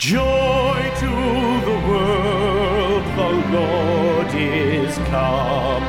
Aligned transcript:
Joy 0.00 0.80
to 1.00 1.10
the 1.64 1.78
world, 1.88 3.04
the 3.16 3.52
Lord 3.52 4.34
is 4.34 4.94
come. 4.96 5.86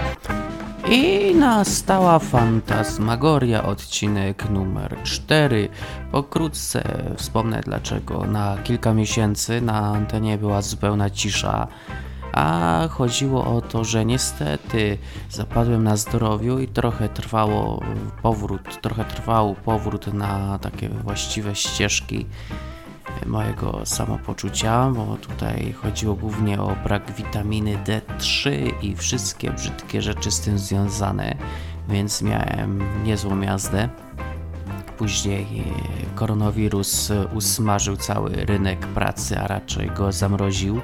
I 0.90 1.36
nastała 1.36 2.20
fantasmagoria, 2.20 3.63
odcinek 3.63 4.50
numer 4.50 4.97
4. 5.04 5.70
Pokrótce 6.12 6.84
wspomnę 7.18 7.62
dlaczego 7.62 8.26
na 8.26 8.58
kilka 8.63 8.94
miesięcy 8.94 9.62
na 9.62 9.74
antenie 9.74 10.38
była 10.38 10.62
zupełna 10.62 11.09
cisza. 11.09 11.68
A 12.34 12.88
chodziło 12.89 13.46
o 13.57 13.62
to, 13.62 13.84
że 13.84 14.05
niestety 14.05 14.98
zapadłem 15.30 15.84
na 15.84 15.98
zdrowiu 15.98 16.59
i 16.59 16.68
trochę 16.68 17.09
trwało 17.09 17.84
powrót, 18.21 18.82
trochę 18.82 19.05
trwał 19.05 19.55
powrót 19.55 20.14
na 20.14 20.59
takie 20.59 20.89
właściwe 20.89 21.55
ścieżki 21.55 22.25
mojego 23.25 23.82
samopoczucia, 23.86 24.89
bo 24.89 25.18
tutaj 25.18 25.73
chodziło 25.73 26.15
głównie 26.15 26.61
o 26.61 26.75
brak 26.83 27.11
witaminy 27.11 27.78
D3 27.78 28.51
i 28.82 28.96
wszystkie 28.96 29.51
brzydkie 29.51 30.01
rzeczy 30.01 30.32
z 30.32 30.39
tym 30.39 30.60
związane, 30.60 31.36
więc 31.89 32.22
miałem 32.22 32.84
niezłą 33.03 33.42
jazdę. 33.42 33.89
Później 34.97 35.64
koronawirus 36.16 37.11
usmażył 37.34 37.97
cały 37.97 38.30
rynek 38.30 38.80
pracy, 38.80 39.39
a 39.39 39.48
raczej 39.48 39.89
go 39.89 40.12
zamroził. 40.12 40.81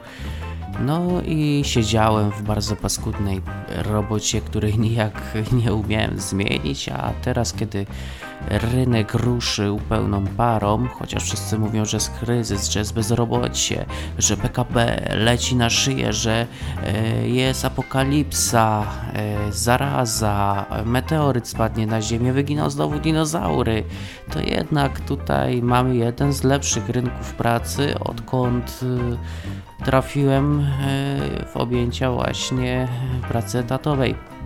No 0.79 1.21
i 1.25 1.61
siedziałem 1.65 2.31
w 2.31 2.41
bardzo 2.41 2.75
paskudnej 2.75 3.41
robocie, 3.67 4.41
której 4.41 4.79
nijak 4.89 5.21
nie 5.51 5.73
umiałem 5.73 6.19
zmienić, 6.19 6.89
a 6.89 7.13
teraz 7.21 7.53
kiedy 7.53 7.85
rynek 8.49 9.13
ruszył 9.13 9.79
pełną 9.89 10.27
parą, 10.27 10.87
chociaż 10.87 11.23
wszyscy 11.23 11.59
mówią, 11.59 11.85
że 11.85 11.97
jest 11.97 12.11
kryzys, 12.11 12.69
że 12.69 12.79
jest 12.79 12.93
bezrobocie, 12.93 13.85
że 14.17 14.37
PKB 14.37 15.01
leci 15.15 15.55
na 15.55 15.69
szyję, 15.69 16.13
że 16.13 16.47
e, 16.83 17.27
jest 17.27 17.65
apokalipsa, 17.65 18.83
e, 19.13 19.51
zaraza, 19.51 20.65
meteoryt 20.85 21.47
spadnie 21.47 21.87
na 21.87 22.01
ziemię, 22.01 22.33
wyginą 22.33 22.69
znowu 22.69 22.99
dinozaury, 22.99 23.83
to 24.31 24.39
jednak 24.39 24.99
tutaj 24.99 25.61
mamy 25.61 25.95
jeden 25.95 26.33
z 26.33 26.43
lepszych 26.43 26.89
rynków 26.89 27.33
pracy, 27.33 27.99
odkąd 27.99 28.79
e, 28.83 29.85
trafiłem 29.85 30.67
w 31.53 31.57
objęcia 31.57 32.11
właśnie 32.11 32.87
pracy 33.29 33.59
etatowej. 33.59 34.36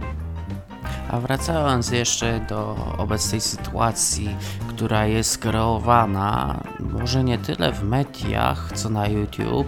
A 1.09 1.19
wracając 1.19 1.91
jeszcze 1.91 2.39
do 2.49 2.75
obecnej 2.97 3.41
sytuacji, 3.41 4.35
która 4.67 5.05
jest 5.05 5.37
kreowana 5.37 6.63
może 6.79 7.23
nie 7.23 7.37
tyle 7.37 7.71
w 7.71 7.83
mediach, 7.83 8.71
co 8.75 8.89
na 8.89 9.07
YouTube, 9.07 9.67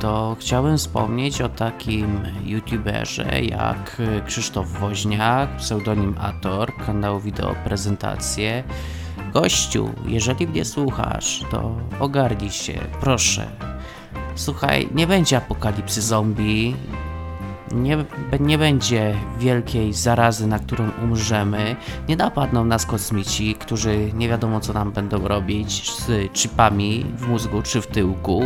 to 0.00 0.36
chciałbym 0.40 0.78
wspomnieć 0.78 1.40
o 1.40 1.48
takim 1.48 2.20
youtuberze 2.44 3.42
jak 3.42 4.02
Krzysztof 4.26 4.68
Woźniak, 4.80 5.56
pseudonim 5.56 6.14
Ator, 6.20 6.76
kanał 6.86 7.20
Wideo 7.20 7.54
Prezentacje. 7.64 8.64
Gościu, 9.32 9.90
jeżeli 10.06 10.46
mnie 10.46 10.64
słuchasz, 10.64 11.44
to 11.50 11.76
ogarnij 12.00 12.50
się, 12.50 12.80
proszę. 13.00 13.46
Słuchaj, 14.34 14.88
nie 14.94 15.06
będzie 15.06 15.36
apokalipsy 15.36 16.02
zombie, 16.02 16.76
nie, 17.72 18.04
nie 18.40 18.58
będzie 18.58 19.14
wielkiej 19.38 19.92
zarazy, 19.92 20.46
na 20.46 20.58
którą 20.58 20.90
umrzemy, 21.02 21.76
nie 22.08 22.16
napadną 22.16 22.64
nas 22.64 22.86
kosmici, 22.86 23.54
którzy 23.54 24.12
nie 24.14 24.28
wiadomo 24.28 24.60
co 24.60 24.72
nam 24.72 24.92
będą 24.92 25.28
robić 25.28 25.92
z 25.92 26.32
chipami 26.32 27.06
w 27.16 27.28
mózgu 27.28 27.62
czy 27.62 27.80
w 27.80 27.86
tyłku. 27.86 28.42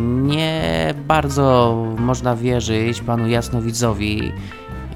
Nie 0.00 0.94
bardzo 1.06 1.76
można 1.98 2.36
wierzyć 2.36 3.00
panu 3.00 3.28
jasnowidzowi, 3.28 4.32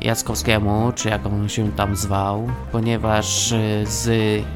Jackowskiemu, 0.01 0.93
czy 0.95 1.09
jak 1.09 1.27
on 1.27 1.49
się 1.49 1.73
tam 1.73 1.97
zwał, 1.97 2.49
ponieważ 2.73 3.53
e, 3.53 3.59
z 3.87 4.09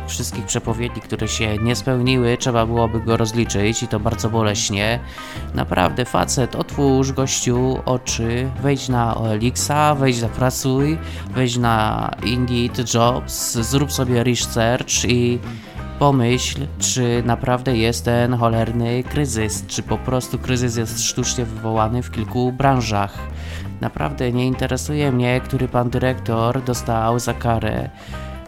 wszystkich 0.06 0.44
przepowiedni, 0.44 1.02
które 1.02 1.28
się 1.28 1.56
nie 1.58 1.76
spełniły, 1.76 2.36
trzeba 2.36 2.66
byłoby 2.66 3.00
go 3.00 3.16
rozliczyć 3.16 3.82
i 3.82 3.88
to 3.88 4.00
bardzo 4.00 4.30
boleśnie. 4.30 5.00
Naprawdę, 5.54 6.04
facet, 6.04 6.54
otwórz 6.54 7.12
gościu 7.12 7.78
oczy, 7.84 8.50
wejdź 8.62 8.88
na 8.88 9.14
OLX-a, 9.14 9.94
wejdź 9.94 10.16
zapracuj, 10.16 10.98
wejdź 11.34 11.56
na 11.56 12.10
Indeed 12.24 12.94
Jobs, 12.94 13.52
zrób 13.52 13.92
sobie 13.92 14.24
research 14.24 15.04
i 15.04 15.38
pomyśl, 16.00 16.66
czy 16.78 17.22
naprawdę 17.26 17.76
jest 17.76 18.04
ten 18.04 18.34
cholerny 18.34 19.04
kryzys, 19.04 19.66
czy 19.66 19.82
po 19.82 19.98
prostu 19.98 20.38
kryzys 20.38 20.76
jest 20.76 21.02
sztucznie 21.02 21.44
wywołany 21.44 22.02
w 22.02 22.10
kilku 22.10 22.52
branżach. 22.52 23.18
Naprawdę 23.80 24.32
nie 24.32 24.46
interesuje 24.46 25.12
mnie, 25.12 25.40
który 25.40 25.68
pan 25.68 25.90
dyrektor 25.90 26.62
dostał 26.62 27.18
za 27.18 27.34
karę 27.34 27.90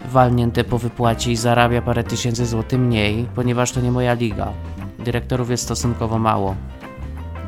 walnięte 0.04 0.64
po 0.64 0.78
wypłacie 0.78 1.32
i 1.32 1.36
zarabia 1.36 1.82
parę 1.82 2.04
tysięcy 2.04 2.46
złotych 2.46 2.80
mniej, 2.80 3.28
ponieważ 3.34 3.72
to 3.72 3.80
nie 3.80 3.92
moja 3.92 4.14
liga. 4.14 4.52
Dyrektorów 4.98 5.50
jest 5.50 5.62
stosunkowo 5.62 6.18
mało. 6.18 6.54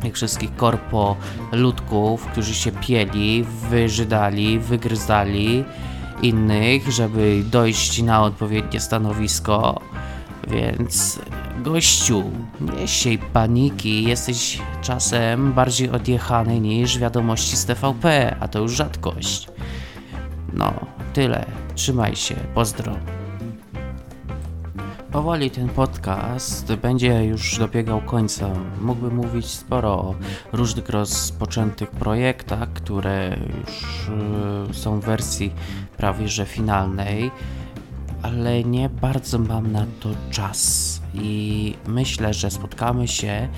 Jak 0.04 0.15
wszystkich 0.15 0.56
korpo 0.56 1.16
ludków, 1.53 2.26
którzy 2.26 2.54
się 2.54 2.72
pieli, 2.72 3.44
wyżydali, 3.71 4.59
wygryzali 4.59 5.65
innych, 6.25 6.93
żeby 6.93 7.43
dojść 7.51 8.03
na 8.03 8.23
odpowiednie 8.23 8.81
stanowisko. 8.81 9.81
Więc 10.49 11.21
gościu, 11.59 12.23
nie 12.61 12.89
siej 12.89 13.19
paniki, 13.19 14.05
jesteś 14.05 14.59
czasem 14.83 15.53
bardziej 15.53 15.91
odjechany 15.91 16.61
niż 16.61 16.99
wiadomości 16.99 17.57
z 17.57 17.65
TVP, 17.65 18.37
a 18.41 18.49
to 18.49 18.59
już 18.59 18.73
rzadkość. 18.73 19.49
No, 20.53 20.73
tyle. 21.13 21.47
Trzymaj 21.75 22.17
się, 22.17 22.34
pozdro. 22.55 22.97
Powoli 25.15 25.51
ten 25.51 25.69
podcast 25.69 26.75
będzie 26.75 27.25
już 27.25 27.59
dobiegał 27.59 28.01
końca. 28.01 28.51
Mógłbym 28.81 29.15
mówić 29.15 29.47
sporo 29.47 29.93
o 29.93 30.15
różnych 30.53 30.89
rozpoczętych 30.89 31.91
projektach, 31.91 32.73
które 32.73 33.37
już 33.61 34.09
y, 34.71 34.75
są 34.75 35.01
w 35.01 35.05
wersji 35.05 35.53
prawie 35.97 36.29
że 36.29 36.47
finalnej 36.47 37.31
ale 38.23 38.65
nie 38.65 38.89
bardzo 38.89 39.39
mam 39.39 39.73
na 39.73 39.87
to 40.01 40.09
czas. 40.31 41.01
I 41.15 41.75
myślę, 41.87 42.35
że 42.35 42.51
spotkamy 42.51 43.09
się 43.09 43.49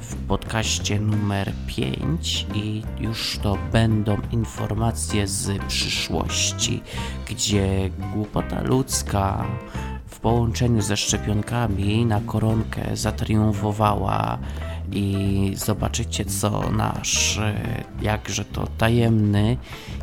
w 0.00 0.16
podcaście 0.16 1.00
numer 1.00 1.52
5 1.66 2.46
i 2.54 2.82
już 2.98 3.38
to 3.42 3.58
będą 3.72 4.16
informacje 4.32 5.26
z 5.26 5.64
przyszłości, 5.64 6.82
gdzie 7.26 7.90
głupota 8.12 8.62
ludzka 8.62 9.46
połączeniu 10.24 10.82
ze 10.82 10.96
szczepionkami 10.96 12.06
na 12.06 12.20
koronkę 12.20 12.96
zatriumfowała 12.96 14.38
i 14.92 15.52
zobaczycie 15.56 16.24
co 16.24 16.70
nasz 16.70 17.40
jakże 18.02 18.44
to 18.44 18.66
tajemny 18.78 19.56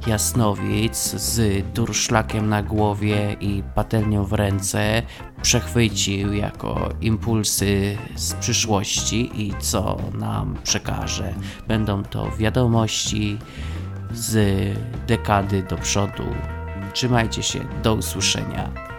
jasnowic 0.07 0.97
z 0.97 1.65
durszlakiem 1.73 2.49
na 2.49 2.63
głowie 2.63 3.35
i 3.39 3.63
patelnią 3.75 4.25
w 4.25 4.33
ręce 4.33 5.01
przechwycił 5.41 6.33
jako 6.33 6.89
impulsy 7.01 7.97
z 8.15 8.33
przyszłości 8.33 9.41
i 9.41 9.53
co 9.59 9.97
nam 10.19 10.57
przekaże. 10.63 11.33
Będą 11.67 12.03
to 12.03 12.31
wiadomości 12.31 13.37
z 14.13 14.77
dekady 15.07 15.63
do 15.63 15.77
przodu. 15.77 16.23
Trzymajcie 16.93 17.43
się, 17.43 17.59
do 17.83 17.93
usłyszenia. 17.93 18.90